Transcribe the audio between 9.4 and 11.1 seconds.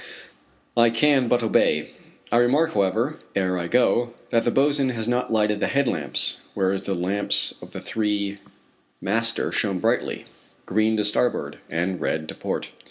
shine brightly green to